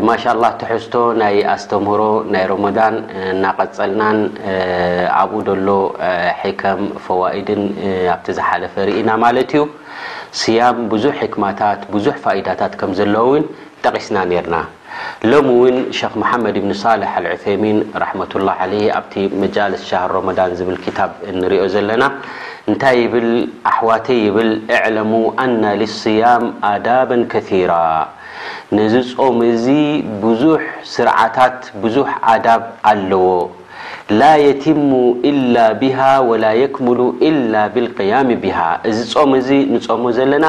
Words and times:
ማ 0.09 0.13
لله 0.35 0.71
ሕዝቶ 0.73 0.95
ናይ 1.23 1.37
ኣስተምሮ 1.55 2.01
ና 2.35 2.37
ረ 2.51 2.55
ናቀፀልና 3.45 4.03
ኣብኡ 5.21 5.47
ሎ 5.67 5.71
ከ 6.61 6.65
ድ 7.49 7.51
ኣቲ 8.15 8.25
ዝሓፈ 8.39 8.75
ርኢና 8.89 9.11
ማ 9.25 9.35
ዩ 9.57 9.65
ያም 10.59 10.79
ብዙح 10.93 11.19
ማታ 11.45 11.61
ዙ 12.07 12.09
ዳታ 12.49 12.61
ለው 13.15 13.29
ጠቒስና 13.85 14.19
رና 14.47 14.57
ሎ 15.31 15.35
ውን 15.61 15.77
ክ 16.13 16.19
مሓመድ 16.23 16.57
ብኒ 16.65 16.73
ሳልح 16.83 17.13
ልዑثሚን 17.25 17.79
ረة 18.03 18.15
لله 18.41 18.59
ع 18.65 18.95
ኣብቲ 18.99 19.15
መልስ 19.43 19.83
ሻهር 19.91 20.11
ረመዳን 20.19 20.53
ብል 20.69 20.77
ታ 20.99 21.01
ንሪኦ 21.41 21.65
ዘለና 21.75 22.05
እንታይ 22.71 23.01
ብል 23.13 23.29
ኣሕዋተ 23.71 24.07
ይብል 24.27 24.51
اعለሙ 24.77 25.13
ኣن 25.45 25.53
صያም 26.03 26.45
ኣዳب 26.71 27.11
ከثራ 27.33 27.73
ነዚ 28.79 28.95
ጾም 29.21 29.39
እዚ 29.53 29.67
ብዙ 30.23 30.43
ስርዓታት 30.95 31.59
ብዙሕ 31.83 32.09
ኣዳብ 32.33 32.63
ኣለዎ 32.91 33.27
ላ 34.21 34.23
يትሙ 34.47 34.91
إل 35.31 35.55
ብه 35.83 35.99
وላ 36.29 36.47
يክሉ 36.65 36.99
إ 37.29 37.31
ብالقيሚ 37.75 38.29
بሃ 38.43 38.59
እዚ 38.91 38.99
ጾም 39.15 39.33
ዚ 39.49 39.51
ንሞ 39.75 40.03
ዘለና 40.19 40.47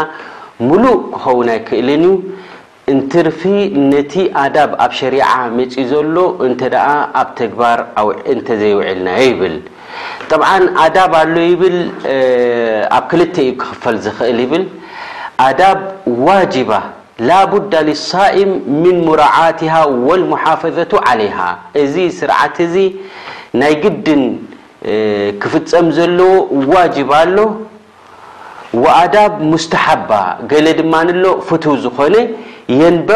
ሙሉእ 0.68 0.98
ክኸውን 1.12 1.50
ይክእልን 1.58 2.04
እዩ 2.12 2.14
እንትርፊ 2.92 3.40
ነቲ 3.92 4.14
ኣዳብ 4.44 4.72
ኣብ 4.84 4.92
ሸሪع 5.00 5.30
መፅ 5.56 5.74
ዘሎ 5.90 6.16
ኣብ 7.22 7.30
ግባር 7.40 7.80
ዘልናብል 8.62 9.56
ዳ 10.32 10.38
ኣሎ 11.22 11.36
ብል 11.62 11.78
ኣብ 12.98 13.04
ክልተ 13.12 13.36
ዩ 13.48 13.52
ክፈ 13.64 13.84
እል 14.30 14.40
ይል 14.46 14.66
ዳ 15.62 15.70
ዋባ 16.28 16.70
ላبዳ 17.30 17.74
ኢም 18.44 18.50
ሙራعት 19.10 19.60
لሓፈዘቱ 19.68 20.92
عለ 21.08 21.22
እዚ 21.84 21.96
ስርዓት 22.20 22.58
ዚ 22.74 22.88
ናይ 23.62 23.74
ግድን 23.84 24.24
ክፍፀም 25.44 25.88
ዘለዎ 25.98 26.34
ዋ 26.72 26.74
ኣሎ 27.24 27.38
ኣዳ 29.02 29.16
ስተሓባ 29.66 30.10
ገ 30.52 30.54
ድማሎ 30.84 31.24
ፍ 31.50 31.60
ዝኾነ 31.86 32.16
የንበ 32.76 33.10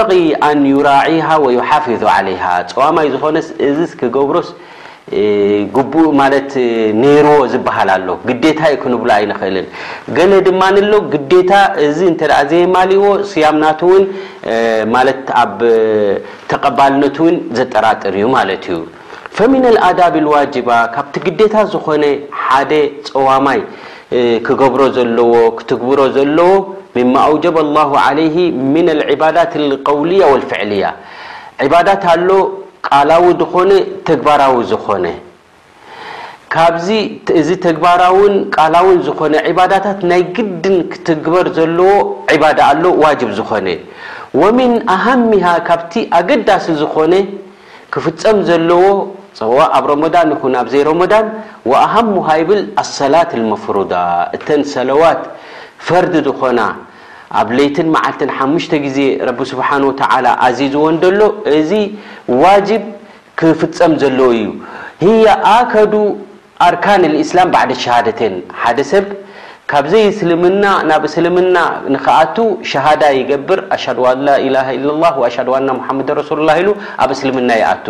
ኣንዩራዒሃ 0.49 1.27
ወሓፊዙ 1.45 2.03
ዓለይሃ 2.17 2.43
ፀዋማይ 2.75 3.07
ዝኾነስ 3.13 3.47
እዚ 3.69 3.79
ክገብሮስ 4.01 4.49
ኡማለት 6.09 6.51
ነይሮዎ 7.01 7.39
ዝበሃል 7.53 7.89
ኣሎ 7.95 8.07
ግዴታ 8.29 8.59
ዩ 8.73 8.75
ክንብሎ 8.83 9.09
ኣይንኽእልን 9.17 9.67
ገለ 10.17 10.33
ድማ 10.45 10.61
ንሎ 10.75 10.93
ግዴታ 11.13 11.51
እዚ 11.87 11.99
እንተኣ 12.11 12.33
ዘየማሊዎ 12.51 13.03
ስያምናት 13.31 13.81
ውን 13.89 14.03
ማለት 14.95 15.23
ኣብ 15.43 15.57
ተቐባልነት 16.51 17.17
እውን 17.23 17.35
ዘጠራጠር 17.59 18.15
እዩ 18.19 18.27
ማለት 18.37 18.65
እዩ 18.71 18.79
ፈምን 19.37 19.65
ልኣዳብ 19.75 20.15
ልዋጅባ 20.27 20.69
ካብቲ 20.97 21.15
ግዴታ 21.29 21.53
ዝኾነ 21.73 22.03
ሓደ 22.45 22.71
ፀዋማይ 23.15 23.61
ክገብሮ 24.47 24.81
ዘለዎ 24.99 25.33
ክትግብሮ 25.59 25.99
ዘለዎ 26.17 26.49
و 26.95 26.97
ه 26.97 27.03
ዳ 27.41 27.47
ያ 27.47 27.83
ፍያ 27.93 29.29
ዳ 31.87 31.97
ሎ 32.27 32.29
ቃ 36.53 36.59
ዝ 36.85 37.49
ተግባራ 37.65 38.05
ዝኮ 39.05 39.05
ዚ 39.05 39.09
ግ 39.19 39.31
ን 39.33 39.53
ታ 39.83 40.15
ይ 40.19 40.23
ግድን 40.37 40.75
ክትግበር 40.91 41.45
ዎ 41.55 43.27
ዝኮ 43.37 43.53
ن 43.63 43.67
ه 45.45 45.49
ካ 45.67 45.79
ኣገዳሲ 46.17 46.65
ዝኮነ 46.81 47.13
ክፍፀም 47.93 48.37
ለዎ 48.69 48.83
ኣብ 49.77 49.85
ዘ 50.71 50.73
ብ 52.49 52.51
ሰላة 52.99 53.31
ل 54.37 54.41
ተ 54.47 54.49
ሰ 54.73 54.77
ፈርዲ 55.87 56.13
ዝኾና 56.27 56.61
ኣብ 57.41 57.49
ለትን 57.57 57.87
መዓልት 57.95 58.21
ሓሽ 58.37 58.65
ዜ 58.95 59.05
ረ 59.29 59.33
ስ 59.51 59.55
ዚዝዎንደሎ 60.59 61.21
እዚ 61.59 61.71
ዋጅብ 62.43 62.83
ክፍፀም 63.41 63.93
ዘለው 64.01 64.31
እዩ 65.11 65.21
ኣከዱ 65.55 65.93
ኣርካን 66.67 67.03
እስላም 67.23 67.49
ባዕደ 67.53 67.71
ሸሃደተን 67.83 68.33
ሓደ 68.63 68.79
ሰብ 68.91 69.05
ካብዘይ 69.71 70.05
ስምና 70.19 70.63
ናብ 70.89 71.03
እስልምና 71.09 71.57
ንክኣቱ 71.93 72.37
ሸሃዳ 72.71 73.01
ይገብር 73.17 73.59
ሽ 73.83 73.93
ላ 75.51 75.55
ና 75.67 75.75
ድ 76.07 76.15
ረሱ 76.19 76.29
ላ 76.49 76.55
ኢ 76.61 76.65
ኣብ 77.03 77.09
እስልምና 77.15 77.49
ይኣቱ 77.61 77.87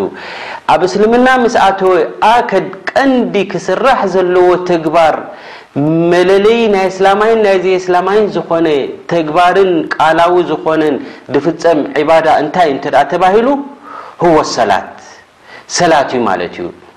ኣብ 0.74 0.82
እስልምና 0.88 1.26
ምስኣተወ 1.44 1.92
ኣከድ 2.34 2.68
ቀንዲ 2.92 3.34
ክስራሕ 3.54 3.98
ዘለዎ 4.14 4.48
ተግባር 4.70 5.16
መለለይ 6.12 6.58
ናይ 6.72 6.86
እስላማይን 6.92 7.38
ናይ 7.44 7.56
ዘየ 7.64 7.76
እስላማይን 7.82 8.26
ዝኾነ 8.34 8.66
ተግባርን 9.12 9.70
ቃላዊ 9.96 10.34
ዝኾነን 10.50 10.96
ብፍፀም 11.32 11.80
ዒባዳ 12.02 12.26
እንታይ 12.42 12.68
እንተደኣ 12.74 13.02
ተባሂሉ 13.14 13.48
ህዎ 14.24 14.34
ሰላት 14.56 14.90
ሰላት 15.78 16.10
እዩ 16.18 16.20
ማለት 16.28 16.54
እዩ 16.62 16.66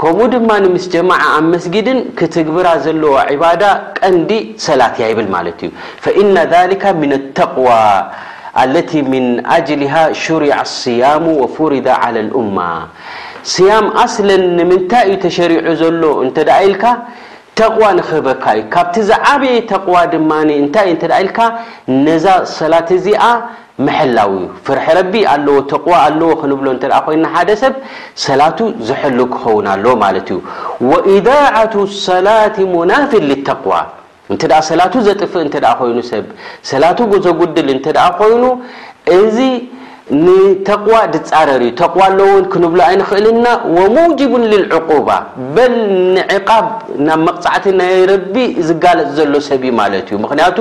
ከም 0.00 0.18
ድማ 0.32 0.50
ምስ 0.72 0.84
ጀማع 0.92 1.20
ኣ 1.34 1.36
ስجድን 1.64 1.98
ክትግብራ 2.18 2.66
ዘለ 2.84 3.02
ዳ 3.62 3.70
ቀንዲ 3.98 4.30
ሰላት 4.64 4.96
እ 5.06 5.14
ብል 5.18 5.48
ዩ 5.62 5.70
ذ 6.52 6.54
ن 7.04 7.08
لተقوى 7.12 7.80
ن 9.26 9.28
جሊ 9.68 9.82
ሽሪع 10.22 10.54
الصያ 10.66 11.04
وفሪዳ 11.40 11.86
على 12.02 12.20
ل 12.28 12.30
ያ 13.70 13.74
ለ 14.28 14.58
ምታይ 14.70 15.06
ዩ 15.14 15.38
ሪዑ 15.52 15.82
ሎ 16.00 16.04
ልካ 16.72 16.84
ተ 17.58 17.60
በካዩ 18.26 18.60
ካቲ 18.74 18.94
ዓበየ 19.32 19.56
ተق 19.72 19.86
ድ 20.12 20.14
ል 22.04 22.08
ዛ 22.24 22.28
ሰት 22.58 22.88
ሐላው 23.96 24.32
ፍርሒ 24.66 24.84
ረቢ 24.98 25.14
ኣለዎ 25.32 25.56
ተዋ 25.72 25.88
ኣለዎ 26.06 26.30
ክንብሎ 26.40 26.66
እተ 26.76 26.84
ኮይና 27.06 27.24
ሓደ 27.34 27.50
ሰብ 27.62 27.74
ሰላቱ 28.26 28.58
ዘሐል 28.88 29.18
ክኸውን 29.34 29.66
ኣሎ 29.74 29.84
ማለት 30.04 30.28
እዩ 30.34 30.38
ወኢዳعቱ 30.90 31.74
ሰላት 32.08 32.56
ሙናፍር 32.74 33.22
ልተقዋ 33.30 33.72
እንተ 34.32 34.42
ሰላቱ 34.70 34.94
ዘጥፍእ 35.08 35.44
እተ 35.48 35.56
ኮይኑ 35.80 35.98
ሰብ 36.12 36.24
ሰላቱ 36.70 36.98
ዞጉድል 37.26 37.68
እተ 37.76 37.86
ኮይኑእ 38.20 38.56
ንተقዋ 40.24 40.96
ድፃረር 41.14 41.62
ተقዋ 41.80 42.00
ሎን 42.18 42.44
ክንብሉ 42.52 42.78
ይንክእልና 42.92 43.46
ሙجቡ 43.96 44.32
لعقባ 44.52 45.08
በል 45.54 45.74
ንعق 46.16 46.48
ናብ 47.06 47.18
መቕፃዕቲ 47.26 47.64
ናይ 47.80 47.92
ረቢ 48.10 48.34
ዝጋለፅ 48.68 49.08
ዘሎ 49.18 49.32
ሰብ 49.48 49.62
ማለ 49.80 49.92
ዩ 50.14 50.18
ክንቱ 50.30 50.58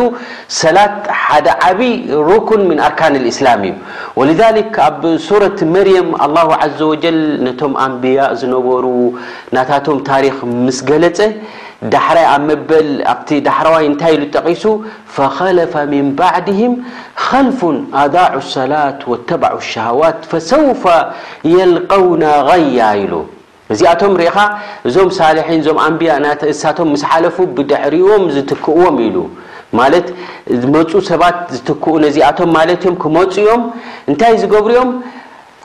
ሰላት 0.62 0.96
ሓደ 1.24 1.48
ዓብይ 1.68 1.94
ርኩን 2.30 2.64
ኣርካን 2.88 3.16
እسላም 3.34 3.64
እዩ 3.72 4.42
ኣብ 4.88 5.02
ሱረة 5.28 5.60
መርየም 5.76 6.10
ه 6.34 7.14
ነቶም 7.48 7.74
ኣንብያء 7.86 8.32
ዝነበሩ 8.42 8.86
ናታቶም 9.56 9.98
ታሪክ 10.12 10.36
ምስ 10.66 10.80
ገለፀ 10.92 11.20
ዳሕራይ 11.94 12.26
ኣብ 12.34 12.42
መበል 12.50 12.88
ኣቲ 13.12 13.30
ዳሕራዋይ 13.48 13.84
እንታይ 13.90 14.14
ሉ 14.20 14.24
ጠቂሱ 14.36 14.64
ፈኸለፈ 15.16 15.74
ምን 15.92 16.06
ባዕድህም 16.20 16.74
ከልፉን 17.24 17.78
ኣዳዑ 18.04 18.34
ሰላት 18.58 19.00
ወተባዑ 19.12 19.56
ሸሃዋት 19.72 20.24
ሰውፈ 20.52 20.84
የልቀውና 21.56 22.24
غያ 22.48 22.80
ኢሉ 23.04 23.14
እዚኣቶም 23.74 24.14
ርኢኻ 24.22 24.38
እዞም 24.88 25.10
ሳልሒን 25.18 25.60
እዞም 25.62 25.80
ኣንቢያ 25.88 26.12
ናእሳቶም 26.26 26.90
ምስ 26.94 27.04
ሓለፉ 27.12 27.38
ብድሕሪዎም 27.56 28.26
ዝትክእዎም 28.38 28.98
ኢሉ 29.08 29.18
ማለት 29.82 30.06
ዝመፁ 30.64 30.90
ሰባት 31.12 31.38
ዝትክኡ 31.56 31.86
ነዚኣቶም 32.06 32.52
ማለት 32.58 32.80
እዮም 32.86 32.98
ክመፁ 33.04 33.36
እዮም 33.44 33.64
እንታይ 34.10 34.36
ዝገብሩዮም 34.44 34.92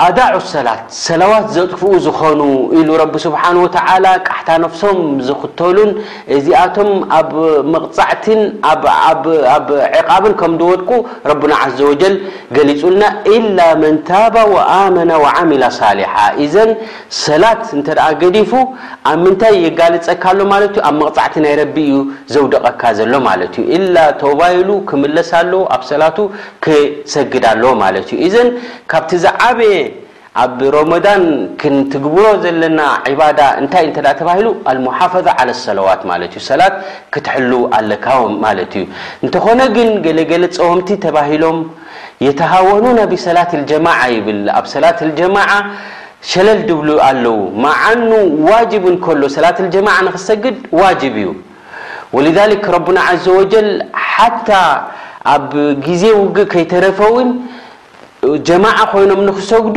ኣዳዑ 0.04 0.34
ሰላት 0.52 0.82
ሰላዋት 1.06 1.46
ዘጥፍኡ 1.56 1.90
ዝኾኑ 2.04 2.40
ኢሉ 2.78 2.88
ረቢ 3.00 3.14
ስብሓን 3.25 3.56
ወተዓላ 3.64 4.06
ቃሕታ 4.28 4.49
ነፍሶም 4.64 4.99
ዝኽተሉን 5.26 5.90
እዚኣቶም 6.37 6.90
ኣብ 7.19 7.31
መቕፃዕትን 7.75 8.40
ኣብ 9.10 9.25
ዕቃብን 9.99 10.34
ከም 10.40 10.52
ዝወድቁ 10.62 10.90
ረና 11.31 11.54
ዘ 11.81 11.82
ወጀል 11.90 12.14
ገሊፁልና 12.58 13.04
ኢላ 13.34 13.58
መንታባ 13.82 14.34
ወኣመና 14.54 15.10
ዓሚላ 15.32 15.64
ሳሊሓ 15.81 16.14
እዘን 16.46 16.72
ሰላት 17.25 17.62
እንተደኣ 17.76 18.08
ገዲፉ 18.25 18.52
ኣብ 19.12 19.19
ምንታይ 19.26 19.54
የጋልፀካሎ 19.66 20.38
ማለት 20.54 20.75
ዩ 20.81 20.84
ኣብ 20.90 20.96
መቕፃዕቲ 21.04 21.34
ናይ 21.46 21.54
ረቢ 21.62 21.76
እዩ 21.90 21.99
ዘውደቐካ 22.34 22.82
ዘሎ 23.00 23.14
ማለት 23.28 23.54
እዩ 23.62 23.66
ኢላ 23.78 23.96
ተባይሉ 24.25 24.69
ክምለሳሎ 24.90 25.52
ኣብ 25.76 25.84
ሰላቱ 25.93 26.19
ክሰግዳሎ 26.66 27.62
ማለት 27.84 28.10
እዩ 28.19 28.31
ዘን 28.37 28.50
ካብቲ 28.93 29.12
ዝዓበየ 29.26 29.75
ኣብ 30.40 30.52
ትግብሮ 31.93 32.25
ዘለና 32.44 32.81
ሰላዋት 35.67 36.02
ክትል 37.14 37.50
እንኾነ 39.25 39.61
ግን 39.76 39.88
ገለለ 40.06 40.44
ፀምቲ 40.58 40.88
ተሎም 41.05 41.58
የተሃኑና 42.26 42.99
ሰላት 43.26 43.52
ጀማ 43.73 43.88
ብል 44.29 44.40
ኣብ 44.61 44.67
ሰላ 44.75 44.84
ጀማ 45.20 45.37
ሸለል 46.31 46.61
ድብ 46.69 46.81
ኣለው 47.11 47.38
ኑ 48.11 48.20
ዋ 48.49 48.61
ሎ 49.23 49.28
ሰ 49.37 49.50
ጀ 49.75 49.82
ክሰግድ 50.17 50.58
ዋ 50.81 50.93
እዩ 51.08 51.32
ዘ 52.38 53.70
ሓ 54.12 54.17
ኣብ 55.35 55.50
ዜ 56.02 56.06
ውግእ 56.20 56.46
ከይተረፈውን 56.52 57.28
ጀማ 58.49 58.64
ይኖም 59.02 59.20
ሰጉ 59.50 59.76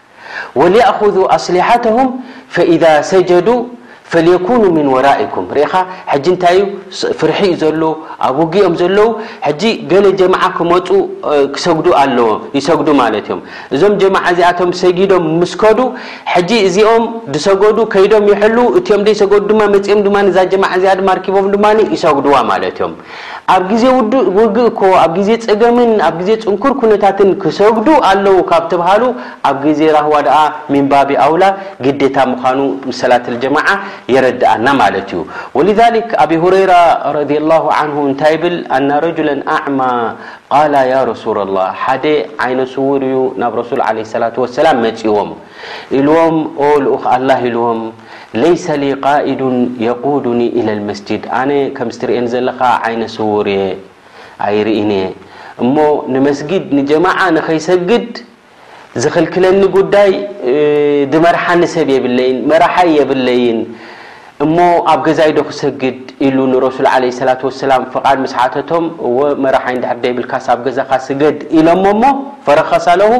ወሊያእክذ 0.61 1.17
ኣስሊሓተهም 1.37 2.09
ፈኢዛ 2.55 2.83
ሰጀዱ 3.11 3.49
ፈሊየኩኑ 4.13 4.61
ምን 4.75 4.87
ወራኢኩም 4.93 5.45
ርኢኻ 5.57 5.73
ሕጂ 6.13 6.25
እንታይ 6.31 6.55
ዩ 6.59 6.63
ፍርሒኡ 7.19 7.51
ዘሎ 7.61 7.83
ኣብ 8.27 8.37
ውግኦም 8.41 8.73
ዘለዉ 8.81 9.05
ሕጂ 9.45 9.63
ገለ 9.91 10.05
ጀማዓ 10.19 10.43
ክመፁ 10.57 10.87
ክሰጉዱ 11.55 11.87
ኣለዎ 12.01 12.27
ይሰጉዱ 12.57 12.89
ማለት 13.01 13.25
እዮም 13.29 13.41
እዞም 13.75 13.93
ጀማዓ 14.01 14.23
እዚኣቶም 14.33 14.71
ሰጊዶም 14.81 15.23
ምስከዱ 15.43 15.79
ሕጂ 16.33 16.49
እዚኦም 16.69 17.05
ድሰገዱ 17.35 17.77
ከይዶም 17.93 18.25
ይሕሉ 18.33 18.57
እቲኦም 18.79 19.03
ደይሰገዱ 19.07 19.41
ድማ 19.51 19.61
መፂኦም 19.75 20.01
ድማ 20.07 20.17
እዛ 20.31 20.37
ጀማዓእዚኣ 20.55 20.93
ድማ 21.01 21.09
ርኪቦም 21.19 21.47
ድማ 21.55 21.65
ይሰጉድዋ 21.95 22.35
ማለት 22.51 22.75
እዮም 22.81 22.93
ኣብ 23.55 23.69
ዜ 23.81 23.83
ውግእኮ 24.39 24.79
ኣብ 25.03 25.15
ዜ 25.27 25.37
ፀገምን 25.45 25.91
ኣብ 26.07 26.17
ዜ 26.27 26.31
ፅንኩር 26.43 26.73
ኩነታትን 26.81 27.29
ክሰጉዱ 27.41 27.87
ኣለዉ 28.09 28.37
ካብ 28.49 28.63
ተብሃሉ 28.71 29.03
ኣብ 29.49 29.55
ጊዜ 29.65 29.81
ራህዋ 29.95 30.13
ደ 30.27 30.35
ሚንባቢ 30.73 31.09
ኣውላ 31.25 31.43
ግዴታ 31.85 32.17
ምኑ 32.31 32.59
ሰላት 32.99 33.25
ጀማ 33.43 33.57
የረድአና 34.15 34.65
ማለት 34.81 35.09
እዩ 35.55 35.67
ذ 35.79 36.03
ኣብ 36.25 36.31
ሁረራ 36.43 36.73
እታይ 38.11 38.35
ብል 38.43 38.55
ና 38.89 38.99
ረ 39.05 39.09
ኣዕማ 39.55 39.81
ቃላ 40.55 40.75
ረሱላ 41.11 41.57
ሓደ 41.83 42.05
ዓይነ 42.45 42.59
ስውር 42.75 43.01
እዩ 43.09 43.17
ናብ 43.43 43.55
ሱ 43.71 43.75
ሰላ 44.59 44.67
መፂዎም 44.85 45.29
ኢልዎም 45.99 46.35
ልኡ 46.87 46.97
ኣላ 47.15 47.29
ኢልዎም 47.49 47.81
ለيሰ 48.39 48.67
قئዱ 49.05 49.41
የقዱኒ 49.85 50.39
إى 50.59 50.61
لመስጅድ 50.67 51.23
ኣነ 51.41 51.51
ከዝርአን 51.77 52.25
ዘለካ 52.33 52.59
ዓይነ 52.87 53.01
ስውር 53.15 53.47
የ 53.57 53.61
ኣይርእን 54.47 54.91
የ 54.99 55.01
እሞ 55.63 55.75
ንመስጊድ 56.13 56.63
ንጀማዓ 56.77 57.19
ንኸይሰግድ 57.37 58.11
ዝኽልክለኒ 59.03 59.61
ጉዳይ 59.77 60.11
መርሓኒ 61.25 61.61
ሰብ 61.75 61.89
የይን 61.95 62.37
መራሓ 62.51 62.77
የብለይን 62.97 63.59
እሞ 64.43 64.57
ኣብ 64.91 64.99
ገዛኢዶ 65.05 65.37
ክሰግድ 65.47 65.99
ኢሉ 66.25 66.37
ንረሱል 66.51 66.87
ለላ 67.03 67.35
ላ 67.69 67.75
ፍቓድ 67.93 68.19
ስሓተቶም 68.31 68.83
ወመራሓይ 69.19 69.75
ዳሕደ 69.83 70.03
ይብልካ 70.11 70.33
ኣብ 70.53 70.59
ገዛኻ 70.67 70.89
ስገድ 71.07 71.37
ኢሎሞሞ 71.57 72.03
ፈረኻሳለዉ 72.45 73.11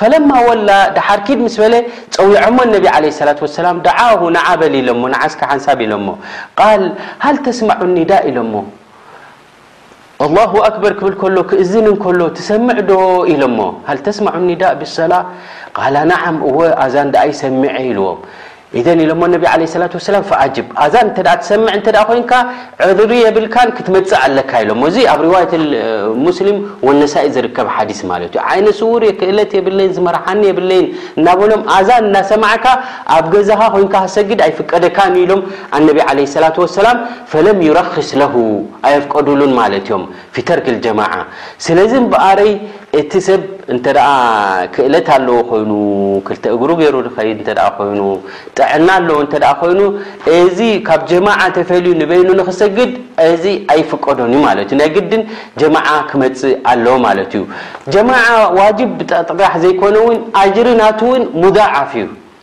ፈለማ 0.00 0.30
ወላ 0.48 0.68
ደሓርኪድ 0.96 1.40
ምስ 1.46 1.56
በለ 1.62 1.74
ፀዊዐሞ 2.16 2.56
ነቢ 2.74 2.84
ላ 3.28 3.30
ላ 3.66 3.74
ደዓ 3.88 4.08
ናዓበል 4.36 4.76
ኢሎሞ 4.82 5.02
ንዓስካ 5.14 5.42
ሓንሳብ 5.52 5.80
ኢሎሞ 5.86 6.08
ቃል 6.60 6.84
ሃል 7.26 7.38
ተስማዑ 7.48 7.82
እኒዳእ 7.92 8.24
ኢሎሞ 8.32 8.54
ኣላ 10.24 10.36
ኣክበር 10.68 10.92
ክብል 11.00 11.14
ከሎ 11.20 11.36
ክእዝን 11.50 11.86
ከሎ 12.04 12.20
ትሰምዕዶ 12.38 12.90
ኢሎሞ 13.32 13.58
ሃል 13.90 14.00
ተስማዑ 14.06 14.36
እኒዳእ 14.44 14.74
ብሰላ 14.80 15.12
ቃላ 15.80 15.94
ናዓም 16.10 16.36
ወ 16.56 16.60
ኣዛ 16.84 16.94
ንዳኣይሰሚዐ 17.08 17.72
ኢልዎም 17.90 18.18
ዘን 18.86 18.98
ኢሎሞ 19.04 19.22
ነቢ 19.34 19.44
ለ 19.60 19.64
ላ 19.82 19.86
ሰላም 20.08 20.24
ፈኣጅብ 20.30 20.66
ኣዛን 20.82 21.06
ተ 21.14 21.18
ተሰምዕ 21.40 21.74
ተ 21.86 22.02
ኮንካ 22.08 22.32
ዕድሪ 22.86 23.12
የብልካን 23.22 23.70
ክትመፅእ 23.76 24.20
ኣለካ 24.26 24.50
ኢሎሞ 24.64 24.80
እዙ 24.90 24.96
ኣብ 25.12 25.20
ሪዋያት 25.26 25.52
ሙስሊም 26.26 26.58
ወ 26.88 26.94
ነሳኢ 27.00 27.26
ዝርከብ 27.36 27.68
ሓዲስ 27.76 28.00
ማለት 28.10 28.30
እዩ 28.34 28.40
ዓይነ 28.50 28.66
ስውር 28.80 29.04
ክእለት 29.20 29.50
የብለይን 29.58 29.92
ዝመርሓኒ 29.96 30.42
የብለይን 30.50 30.86
እናበሎም 31.20 31.64
ኣዛን 31.76 32.04
እዳሰማዕካ 32.10 32.66
ኣብ 33.16 33.26
ገዛኻ 33.34 33.60
ኮይንካ 33.74 33.96
ሰግድ 34.16 34.42
ኣይፍቀደካንኢሎም 34.46 35.42
ኣነቢ 35.78 35.98
ለ 36.18 36.28
ስላት 36.36 36.58
ሰላም 36.78 37.00
ፈለም 37.34 37.58
ይረክስ 37.68 38.12
ለሁ 38.22 38.34
ኣየፍቀዱሉን 38.90 39.52
ማለት 39.60 39.84
እዮም 39.90 40.04
ፊተርክ 40.36 40.66
ጀማዓ 40.86 41.12
ስለዚ 41.66 41.92
በኣረይ 42.14 42.52
እቲ 42.98 43.12
ሰብ 43.26 43.42
እንተ 43.72 43.86
ክእለት 44.74 45.08
ኣለዎ 45.16 45.36
ኮይኑ 45.50 45.70
ክልተ 46.26 46.44
እግሩ 46.54 46.70
ገይሩ 46.80 46.94
ንከድ 47.06 47.38
እተ 47.42 47.58
ኮይኑ 47.76 48.00
ጥዕና 48.56 48.88
ኣለዎ 49.00 49.18
እተ 49.24 49.34
ኮይኑ 49.60 49.80
እዚ 50.38 50.58
ካብ 50.88 51.00
ጀማዓ 51.10 51.38
ተፈልዩ 51.56 51.92
ንበይኑ 52.00 52.28
ንክሰግድ 52.40 52.92
እዚ 53.28 53.44
ኣይፍቀዶን 53.74 54.32
ዩ 54.36 54.40
ማለት 54.48 54.68
እዩ 54.72 54.78
ናይ 54.80 54.90
ግድን 54.96 55.22
ጀማዓ 55.62 55.88
ክመፅ 56.10 56.40
ኣለዎ 56.70 56.94
ማለት 57.06 57.32
እዩ 57.38 57.44
ጀማዓ 57.96 58.24
ዋጅብ 58.60 58.90
ብጥራሕ 59.00 59.54
ዘይኮነ 59.66 59.96
እውን 60.04 60.18
ኣጅሪ 60.42 60.68
ናት 60.80 61.00
እውን 61.08 61.22
ሙዛዓፍ 61.44 61.92
እዩ 62.02 62.08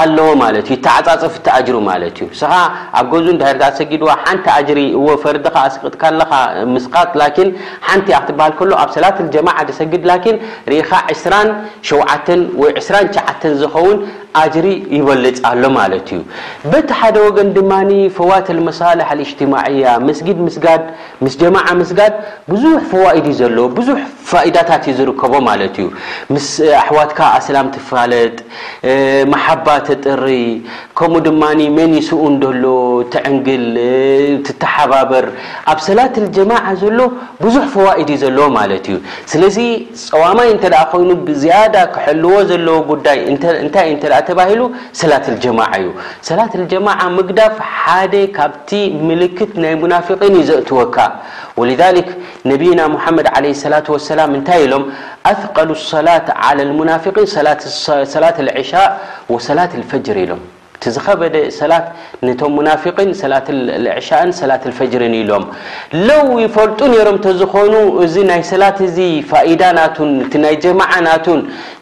ኣለዎ 0.00 0.28
ማለት 0.42 0.66
እዩ 0.72 0.76
ታዓፃፀፍ 0.86 1.34
ተኣጅሪ 1.46 1.76
ማለት 1.90 2.16
እዩ 2.22 2.26
ስኻ 2.40 2.52
ኣብ 2.98 3.06
ገዙ 3.12 3.26
ድርታ 3.40 3.62
ሰጊድዋ 3.78 4.10
ሓንቲ 4.24 4.46
ኣጅሪ 4.56 4.78
ወፈርድካ 5.06 5.56
ኣስቅጥካለኻ 5.68 6.30
ምስኻጥ 6.74 7.10
ን 7.46 7.48
ሓንቲ 7.88 8.06
ኣክትበሃል 8.18 8.52
ከሎ 8.60 8.70
ኣብ 8.82 8.90
ሰላት 8.96 9.18
ጀማ 9.34 9.48
ሰግድ 9.80 10.04
ርኢኻ 10.72 10.90
2ሸ 11.22 11.88
ወ 12.62 12.66
2ሸዓ 12.86 13.24
ዝኸውን 13.60 13.98
ይበልፅ 14.34 15.38
ኣሎ 15.50 15.62
ማ 15.74 15.78
እዩ 15.96 16.12
በቲ 16.72 16.88
ሓደ 16.98 17.16
ወገን 17.24 17.48
ድማ 17.56 17.72
ፈዋት 18.16 18.46
መሳላ 18.68 18.98
ጅማያ 19.40 19.90
ስጊድ 20.18 20.38
ስጋድ 20.54 20.82
ስ 21.32 21.36
ጀማ 21.42 21.56
ስጋድ 21.90 22.14
ብዙ 22.52 22.64
ፈኢድ 22.92 23.26
ለ 23.56 23.64
ዙ 23.88 23.96
ፋዳታ 24.30 24.70
ዩ 24.90 24.94
ዝርከቦ 25.00 25.32
ዩ 25.82 25.86
ኣዋት 26.92 27.12
ኣላ 27.32 27.56
ትፋለጥ 27.74 28.36
ሓባ 29.44 29.66
ጥሪ 29.88 30.26
ከኡ 30.98 31.12
ድማ 31.26 31.42
መን 31.76 31.92
ስኡ 32.08 32.22
ሎ 32.62 32.72
ትዕንግል 33.14 33.68
ተሓባበር 34.64 35.26
ኣብ 35.74 35.78
ሰላት 35.88 36.16
ጀማ 36.38 36.52
ሎ 36.98 37.10
ብዙ 37.44 37.56
ፈኢድ 37.76 38.10
ዘለ 38.24 38.38
ማ 38.56 38.64
እዩ 38.80 38.96
ስለ 39.32 39.42
ፀዋማይ 40.12 40.50
ይኑ 40.56 41.20
ዝያዳ 41.44 41.76
ክልዎ 41.94 42.34
ለ 42.66 42.68
لاة 45.02 45.22
الجماعة 45.34 45.84
صلاة 46.22 46.50
الجماعة 46.54 47.06
مقدف 47.18 47.54
حد 47.86 48.14
كبت 48.36 48.70
ملكت 49.10 49.52
ي 49.58 49.74
منافقين 49.82 50.34
زأتوك 50.48 50.96
ولذلك 51.60 52.08
نبينا 52.52 52.84
محمد 52.94 53.26
عليه 53.36 53.52
الصلاة 53.58 53.86
والسلام 53.94 54.28
ن 54.40 54.40
م 54.80 54.82
أثقل 55.32 55.68
الصلاة 55.78 56.26
على 56.46 56.62
المنافقين 56.68 57.26
صلاة 58.14 58.36
العشاء 58.44 58.88
وصلاة 59.32 59.72
الفجر 59.80 60.16
لم 60.30 60.40
ዝከበደ 60.94 61.36
ሰላት 61.58 61.86
ነቶም 62.26 62.52
ሙናፊቅን 62.58 63.10
ሰላት 63.20 63.46
ዕሻእን 64.00 64.30
ሰላት 64.40 64.64
ፈጅርን 64.78 65.14
ኢሎም 65.22 65.44
ለዉ 66.08 66.26
ይፈልጡ 66.44 66.78
ነሮም 66.94 67.16
ተዝኾኑ 67.26 67.74
እዚ 68.04 68.14
ናይ 68.30 68.42
ሰላት 68.52 68.78
እዚ 68.88 68.96
ፋኢዳ 69.30 69.62
ናቱን 69.78 70.10
ቲ 70.32 70.42
ናይ 70.44 70.54
ጀማዓ 70.64 70.92
ናቱን 71.08 71.40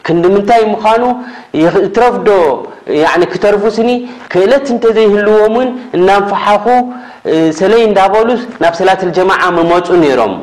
ክንዲምንታይ 0.08 0.62
ምዃኑ 0.74 1.04
ትረፍዶ 1.96 2.28
ክተርፉስኒ 3.32 3.90
ክእለት 4.34 4.66
እንተዘይህልዎምን 4.76 5.68
እናፋሓኹ 5.98 6.64
ሰለይ 7.60 7.82
እንዳበሉ 7.88 8.28
ናብ 8.64 8.74
ሰላት 8.82 9.02
ጀማ 9.18 9.32
መፁ 9.72 9.88
ነይሮም 10.04 10.34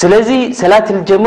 ስለዚ 0.00 0.28
ሰላት 0.60 0.88
ጀማ 1.08 1.26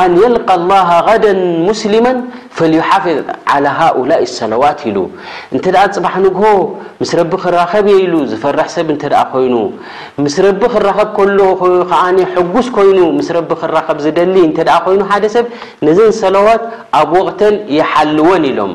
ኣን 0.00 0.12
የልቃ 0.20 0.48
ላه 0.70 0.88
غዳ 1.06 1.24
ሙስሊማ 1.66 2.06
ፈልዩሓፍظ 2.58 3.18
ዓላ 3.52 3.66
ሃؤላء 3.80 4.22
ሰላዋት 4.38 4.80
ኢሉ 4.90 4.98
እንተ 5.54 5.64
ደኣ 5.74 5.84
ፅባሕ 5.96 6.14
ንግሆ 6.24 6.42
ምስ 7.02 7.10
ረቢ 7.18 7.32
ክራኸብ 7.44 7.86
የ 7.92 7.94
ኢሉ 8.04 8.14
ዝፈርሕ 8.30 8.68
ሰብ 8.74 8.88
እንተ 8.94 9.04
ኮይኑ 9.34 9.54
ምስ 10.24 10.36
ረቢ 10.46 10.60
ክራኸብ 10.74 11.08
ከሎ 11.18 11.38
ከዓ 11.60 12.02
ሕጉስ 12.34 12.66
ኮይኑ 12.76 12.98
ምስ 13.18 13.28
ረቢ 13.38 13.50
ክራኸብ 13.62 13.98
ዝደሊ 14.06 14.36
እንተ 14.48 14.58
ኮይኑ 14.86 15.00
ሓደ 15.12 15.24
ሰብ 15.36 15.46
ነዘን 15.88 16.12
ሰላዋት 16.22 16.64
ኣብ 17.00 17.10
ወቕተን 17.20 17.56
የሓልወን 17.78 18.44
ኢሎም 18.52 18.74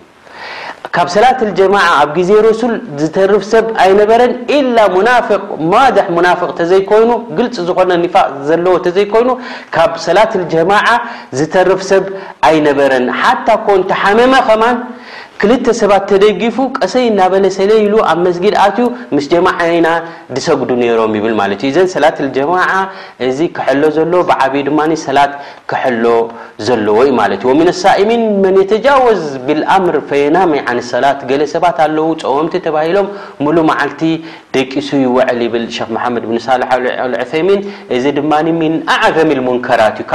ካብ 0.95 1.07
ሰላት 1.15 1.39
ጀማዓ 1.57 1.85
ኣብ 2.01 2.09
ግዜ 2.17 2.31
ረሱል 2.47 2.71
ዝተርፍ 3.01 3.43
ሰብ 3.51 3.65
ኣይነበረን 3.83 4.31
ኢላ 4.57 4.77
ሙናቅ 4.95 5.27
ማድሕ 5.73 6.05
ሙናፍቅ 6.15 6.49
ተዘይኮይኑ 6.59 7.11
ግልፂ 7.37 7.55
ዝኾነ 7.67 7.91
ኒፋቅ 8.03 8.27
ዘለዎ 8.47 8.73
ተዘይኮይኑ 8.85 9.29
ካብ 9.75 9.91
ሰላት 10.07 10.33
ጀማዓ 10.53 10.87
ዝተርፍ 11.39 11.81
ሰብ 11.91 12.03
ኣይነበረን 12.49 13.07
ሓታ 13.21 13.47
ኮን 13.67 13.81
ተሓመመ 13.91 14.33
ኸማን 14.49 14.77
ክልሰባት 15.43 16.03
ተደጊፉ 16.09 16.55
ቀሰይ 16.77 17.03
እናበለሰለ 17.11 17.71
ሉ 17.91 17.95
ኣብ 18.09 18.25
ጊድ 18.43 18.55
ምስ 19.15 19.25
ጀማና 19.31 19.87
ሰግዱ 20.45 20.69
ሮም 20.99 21.13
ይ 21.17 21.21
ሰላ 21.93 22.05
ጀማ 22.35 22.53
ዚ 23.37 23.47
ክሎ 23.57 23.83
ሰ 23.95 25.15
ክሎ 25.71 26.05
ለዎዩ 26.85 27.07
ሳእሚን 27.83 28.23
ን 28.57 28.65
ተዝ 28.71 28.85
ብምር 29.47 29.97
ፈና 30.11 30.37
ሰላ 30.91 31.07
ገሰባ 31.31 31.65
ለ 31.95 32.05
ፀቲ 32.27 32.75
ም 32.75 33.47
ሉ 33.55 33.65
ል 33.71 33.95
ደቂሱ 34.55 34.87
ይል 35.05 35.41
ድ 35.57 36.43
ሳ 36.47 36.51
ሚን 38.61 38.75
ዓገምከራካ 38.99 40.13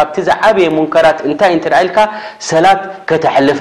ሰ 2.50 2.54
ተልፍ 3.26 3.60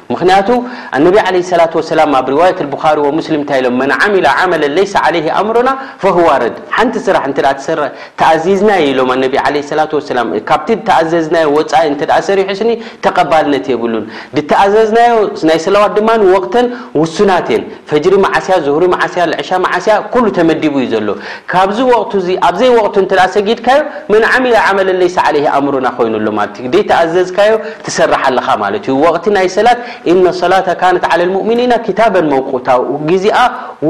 ምክንያቱ 0.13 0.49
ነ 1.03 1.11
ላ 1.97 1.99
ላ 1.99 2.03
ኣብ 2.19 2.27
ዋ 2.39 2.43
ምታሎ 3.41 3.65
መን 3.81 3.91
ምሮና 5.47 5.69
ፈህዋ 6.01 6.29
ድ 6.43 6.53
ሓንቲ 6.77 6.95
ስራዚዝና 7.05 8.71
ሎ 8.99 9.01
ካ 10.51 10.57
ተዘዝና 10.89 11.37
ፃኢ 12.01 12.19
ሰሪሑ 12.29 12.49
ተቀባልነት 13.05 13.67
ብሉን 13.81 14.05
ድተኣዘዝናዮናይ 14.35 15.59
ሰዋት 15.67 15.91
ድማ 15.97 16.09
ተን 16.55 16.67
ውሱናት 17.01 17.49
ን 17.61 17.63
ፈጅሪ 17.91 18.13
ማያ 18.25 18.39
ሪ 18.83 18.87
ማያ 18.93 19.43
ሻ 19.49 19.59
ማያ 19.65 19.97
ተመዲቡዩ 20.39 20.85
ዘሎ 20.95 21.09
ካብዚ 21.53 21.79
ኣብዘይ 22.49 22.71
ቱ 22.95 23.05
ሰጊድካዮ 23.37 23.79
መ 24.11 24.85
ምሮና 25.67 25.87
ኮይኑሎ 25.97 26.27
ተዘዝካዮ 26.91 27.53
ትሰርሓ 27.85 28.21
ኣለካ 28.29 28.47
ናይ 29.37 29.47
ሰላት 29.57 29.79
ኢነ 30.09 30.27
ሰላት 30.41 30.67
ካነት 30.81 31.03
ዓ 31.13 31.17
ልሙእሚኒና 31.21 31.73
ክታበን 31.87 32.27
መቁታ 32.33 32.67
ግዜ 33.09 33.25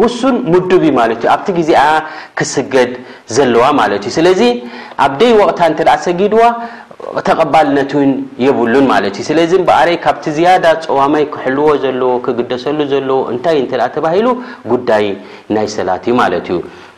ውሱን 0.01 0.35
ምዱብ 0.51 0.83
ማለት 0.99 1.19
እዩ 1.23 1.27
ኣብቲ 1.35 1.47
ግዜ 1.59 1.71
ክስገድ 2.39 2.91
ዘለዋ 3.35 3.63
ማለት 3.81 4.03
እዩ 4.09 4.13
ስለዚ 4.17 4.41
ኣብ 5.05 5.11
ደይ 5.21 5.31
ወቕታ 5.41 5.59
እተ 5.73 5.79
ሰጊድዋ 6.07 6.43
ተቐባልነትን 7.27 8.09
የብሉን 8.45 8.85
ማለት 8.93 9.15
እዩ 9.19 9.25
ስለዚ 9.29 9.51
በኣረይ 9.69 9.97
ካብቲ 10.05 10.25
ዝያዳ 10.37 10.65
ፀዋማይ 10.85 11.23
ክሕልዎ 11.33 11.69
ዘለዎ 11.85 12.11
ክግደሰሉ 12.25 12.79
ዘለዎ 12.93 13.17
እንታይ 13.33 13.57
እተ 13.65 13.71
ተባሂሉ 13.97 14.27
ጉዳይ 14.73 15.07
ናይ 15.57 15.67
ሰላት 15.77 16.03
እዩ 16.11 16.15
ማለት 16.21 16.45
እዩ 16.51 16.59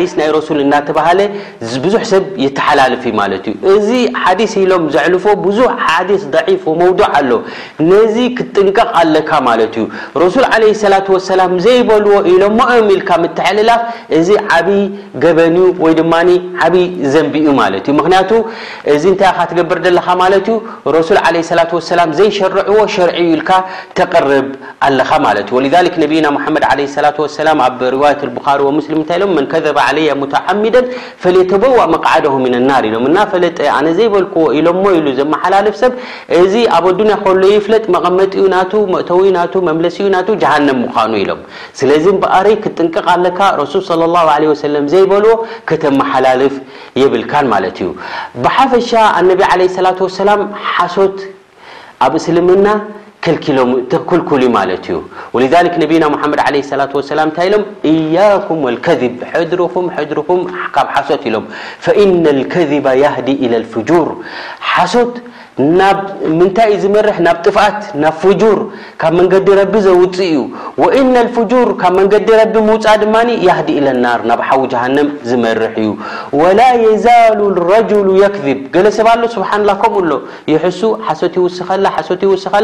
ዲ 0.00 0.02
ናይ 0.18 0.28
እናተለ 0.64 1.20
ዙ 1.70 1.72
ሰ 2.10 2.14
ተሓላልፍ 2.58 3.02
እዚ 3.72 3.88
ዲ 4.38 4.40
ኢሎም 4.60 4.82
ዘልፎ 4.94 5.24
ብዙ 5.46 5.58
ፍ 6.64 6.66
ኣሎ 7.16 7.30
ነዚ 7.90 8.14
ክጥንቀቕ 8.38 8.88
ኣለካ 9.00 9.30
ዩ 9.80 9.84
ሱ 10.34 10.36
ላ 11.40 11.42
ዘይበልዎ 11.66 12.14
ኢሎ 12.32 12.42
ል 12.88 12.90
ልላፍ 13.58 13.80
ዚ 14.28 14.30
ዓብይ 14.58 14.82
ገበን 15.24 15.56
ወድማ 15.86 16.14
ዓብይ 16.66 16.86
ዘንቢኡ 17.14 17.46
እዚ 18.94 19.04
ታይ 19.22 19.30
ገር 19.58 19.66
ካ 21.70 21.72
ዘርዎ 22.18 22.78
ር 25.62 25.64
ተር 28.24 28.30
ና 29.34 29.38
ድ 29.49 29.49
ከዘ 29.52 29.64
ያ 30.08 30.12
ሙትሓሚደን 30.22 30.86
ፈለየተበዋ 31.22 31.80
መቃዓድም 31.94 32.44
ንናር 32.54 32.84
ኢሎም 32.88 33.04
እናፈለጠ 33.10 33.58
ኣነ 33.78 33.86
ዘይበልክዎ 33.98 34.44
ኢሎምሞ 34.58 34.84
ኢሉ 34.98 35.06
ዘመሓላልፍ 35.20 35.74
ሰብ 35.82 35.92
እዚ 36.40 36.54
ኣብ 36.76 36.86
ኣዱኒያ 36.92 37.16
ከሎ 37.24 37.42
ይፍለጥ 37.56 37.84
መቐመጢ 37.96 38.32
ኡ 38.44 38.46
ናቱ 38.56 38.72
መእተው 38.94 39.62
መምለሲኡ 39.70 40.06
ና 40.14 40.20
ጃሃንም 40.44 40.78
ምኳኑ 40.84 41.12
ኢሎም 41.22 41.40
ስለዚ 41.80 42.04
በኣረይ 42.24 42.56
ክጥንቀቕ 42.66 43.06
ኣለካ 43.16 43.40
ረሱል 43.62 43.84
ሰለም 44.64 44.86
ዘይበልዎ 44.94 45.34
ከተመሓላልፍ 45.70 46.54
የብልካን 47.02 47.46
ማለት 47.54 47.76
እዩ 47.82 47.90
ብሓፈሻ 48.44 48.90
ኣነቢ 49.20 49.40
ለ 49.60 49.70
ላት 49.86 50.00
ሰላም 50.20 50.40
ሓሶት 50.72 51.18
ኣብ 52.04 52.12
እስልምና 52.20 52.66
لكلكل 53.28 54.42
ملت 54.56 54.86
ولذلك 55.34 55.72
نبينا 55.82 56.06
محمد 56.14 56.40
عليه 56.48 56.60
الصلاة 56.66 56.88
والسلام 56.96 57.28
لم 57.54 57.62
اياكم 57.94 58.56
والكذب 58.64 59.14
حدرم 59.32 59.90
حدرم 59.96 60.28
ب 60.86 60.88
حصت 60.94 61.22
الم 61.28 61.44
فإن 61.84 62.22
الكذب 62.34 62.86
يهدي 63.04 63.34
إلى 63.44 63.56
الفجور 63.62 64.08
حت 64.72 64.94
ንታይ 66.40 66.68
ዩ 66.72 66.76
ዝር 66.82 67.06
ናብ 67.26 67.38
ጥፋት 67.46 67.78
ናብ 68.02 68.20
ር 68.58 68.60
ካብ 69.00 69.12
መንዲ 69.18 69.32
ዘፅ 69.86 70.20
እዩ 70.24 71.64
ር 71.68 71.70
ካብ 71.80 71.94
ንዲ 72.02 72.14
ፃ 72.16 72.54
ድ 72.54 73.24
ዲ 73.66 73.72
ኢር 73.78 73.98
ናብ 74.30 74.40
ሓዊ 74.48 74.68
ዝር 75.30 75.60
እዩ 75.78 76.44
ላ 76.46 76.64
ذ 78.86 78.94
ሰብ 78.98 79.42
ኡ 79.50 79.72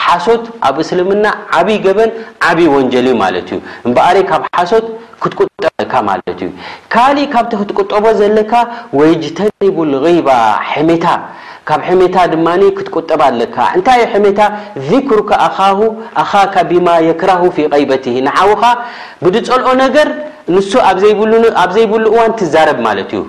ሓሶት 0.04 0.44
ኣብ 0.70 0.78
እስልምና 0.84 1.26
ዓብይ 1.60 1.80
ገበን 1.86 2.12
ዓብይ 2.50 2.68
ወንጀል 2.76 3.08
ማለት 3.24 3.48
እዩ 3.54 3.60
እምበኣሪ 3.88 4.18
ካብ 4.32 4.42
ሓሶት 4.58 4.86
ክትቆጠበካ 5.24 5.94
ማለት 6.12 6.40
እዩ 6.46 6.52
ካልእ 6.96 7.28
ካብቲ 7.36 7.52
ክትቆጠቦ 7.62 8.06
ዘለካ 8.22 8.54
ወይ 9.00 9.12
ጅተቡሉ 9.24 9.92
ባ 10.30 10.40
ሕሜታ 10.74 11.06
ካብ 11.70 11.82
ሕሜታ 11.90 12.16
ድማ 12.32 12.48
ክትቆጠብ 12.78 13.22
ኣለካ 13.28 13.56
እንታይ 13.76 14.02
ሕሜታ 14.14 14.40
ዚክሩካ 14.88 15.30
ኣኻሁ 15.48 15.80
ኣኻካ 16.24 16.56
ቢማ 16.70 16.88
የክራሁ 17.10 17.44
ፊ 17.58 17.58
ቀይበት 17.74 18.06
ንሓዉካ 18.26 18.64
ብድፀልኦ 19.24 19.68
ነገር 19.84 20.08
ንሱ 20.56 20.72
ኣብ 20.90 20.98
ዘይብሉ 21.76 22.02
እዋን 22.12 22.32
ትዛረብ 22.42 22.80
ማለት 22.88 23.10
እዩ 23.20 23.24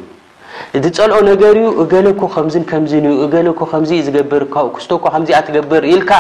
ዚፀልኦ 0.84 1.18
ነገር 1.30 1.52
እዩ 1.62 1.68
እገለኮ 1.84 2.22
ከ 2.34 2.36
ከእገእዝገርኡክቶከዚ 2.70 5.28
ትገብር 5.46 5.82
ኢልካ 5.94 6.10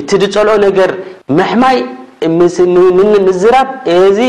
እቲ 0.00 0.10
ድፀልኦ 0.22 0.54
ነገር 0.66 0.90
መሕማይ 1.38 1.78
ምዝራብ 3.28 3.68
እዚ 3.98 4.20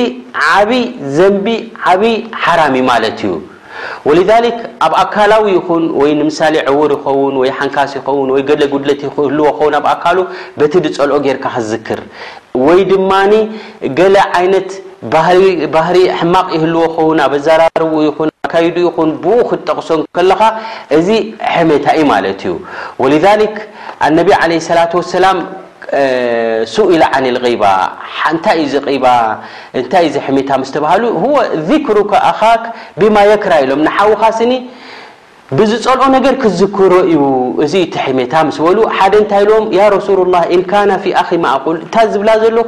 ዓብይ 0.53 0.83
ዘንቢ 1.17 1.47
ዓብይ 1.91 2.15
ሓራሚእ 2.43 2.83
ማለት 2.91 3.17
እዩ 3.27 3.33
ወሊዛል 4.07 4.45
ኣብ 4.85 4.93
ኣካላዊ 5.03 5.45
ይኹን 5.57 5.83
ወይ 6.01 6.11
ንምሳሌ 6.19 6.55
ዕዉር 6.71 6.91
ይኸውን 6.95 7.35
ወይ 7.41 7.49
ሓንካስ 7.57 7.91
ይኸውን 7.99 8.29
ወይ 8.35 8.41
ገለ 8.49 8.61
ጉድለት 8.73 9.01
ህልዎ 9.17 9.45
ኸውን 9.57 9.73
ኣብ 9.79 9.85
ኣካሉ 9.93 10.17
በቲ 10.59 10.73
ድፀልኦ 10.85 11.17
ጌርካ 11.25 11.45
ክዝክር 11.55 12.01
ወይ 12.65 12.79
ድማኒ 12.91 13.33
ገለ 13.99 14.15
ዓይነት 14.39 14.69
ባህሪ 15.75 15.97
ሕማቕ 16.19 16.47
ይህልዎ 16.57 16.81
ኸውን 16.95 17.19
ኣብ 17.25 17.33
ኣዘራርቡ 17.39 17.93
ይኹን 18.07 18.29
ኣካይዱ 18.47 18.75
ይኹን 18.87 19.09
ብኡ 19.23 19.37
ክትጠቕሶ 19.51 19.89
ከለካ 20.17 20.41
እዚ 20.97 21.07
ሕመታኢ 21.55 21.97
ማለት 22.13 22.41
እዩ 22.49 22.55
ወ 23.03 23.09
ኣነቢ 24.07 24.29
ላት 24.77 24.93
ሰላ 25.13 25.25
سئل 26.75 27.01
عن 27.03 27.23
الغب 27.31 27.63
ታ 28.45 28.55
ز 28.73 28.75
غ 28.85 29.05
ታይ 29.93 30.05
ز 30.13 30.17
حمታ 30.25 30.51
م 30.61 30.61
تل 30.73 30.85
هو 31.25 31.35
ذكرك 31.71 32.11
خك 32.39 32.63
بما 32.99 33.21
يكر 33.31 33.51
ሎم 33.69 33.81
نوኻس 33.89 34.39
ብዚ 35.57 35.71
ፀልዖ 35.83 36.15
ገ 36.25 36.29
ክዝክሮ 36.41 36.91
እዩ 37.11 37.21
እዚ 37.65 37.73
ታ 37.93 37.97
ይ 38.07 38.49
ዝብ 38.53 39.73
የ 39.77 39.87
ሎ 42.55 42.65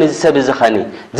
ን 0.00 0.06
ዝዝፈ 0.20 0.56
ዎ 0.62 0.74
ዝል 1.18 1.19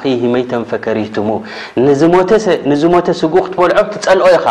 ይ 0.40 0.44
ተፈከሪትሙ 0.50 1.28
ንዝሞተ 2.72 3.06
ስጉ 3.20 3.34
ትበልዖ 3.52 3.78
ትፀልኦ 3.94 4.28
ኢኻ 4.36 4.46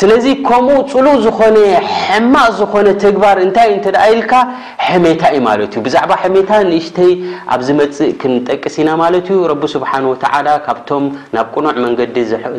ስለዚ 0.00 0.26
ከምኡ 0.48 0.76
ፅሉእ 0.90 1.16
ዝኾነ 1.24 1.56
ሕማቕ 2.04 2.44
ዝኾነ 2.58 2.86
ትግባር 3.02 3.38
እንታይ 3.44 3.70
እኣ 3.88 3.96
ኢልካ 4.12 4.32
ሕሜታ 4.90 5.22
ኢ 5.38 5.40
ማለት 5.48 5.72
እዩ 5.74 5.82
ብዛዕባ 5.86 6.12
ሕሜታ 6.22 6.50
ንእሽተይ 6.70 7.12
ኣብዚ 7.56 7.68
መፅእ 7.80 8.12
ክንጠቅስ 8.22 8.76
ኢና 8.82 8.90
ማለት 9.02 9.26
እዩ 9.34 9.42
ረቢ 9.52 9.64
ስብሓን 9.74 10.06
ወ 10.12 10.14
ካብቶም 10.68 11.04
ናብ 11.36 11.46
ቅኑዕ 11.56 11.76
መንገዲ 11.86 12.16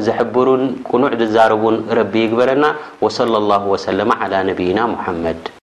ዝሕብሩን 0.08 0.63
ቅኑዕ 0.91 1.12
ዝዛረቡን 1.23 1.78
ረቢ 2.02 2.13
ይግበረና 2.26 2.65
ሰለ 3.17 3.99
ነቢይና 4.52 4.80
ሙሓመድ 4.95 5.62